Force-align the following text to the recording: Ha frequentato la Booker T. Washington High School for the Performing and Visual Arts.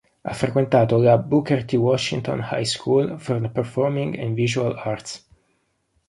Ha 0.27 0.33
frequentato 0.33 0.97
la 0.99 1.15
Booker 1.19 1.63
T. 1.63 1.75
Washington 1.77 2.39
High 2.39 2.65
School 2.65 3.19
for 3.19 3.39
the 3.39 3.49
Performing 3.49 4.17
and 4.17 4.35
Visual 4.35 4.75
Arts. 4.83 5.27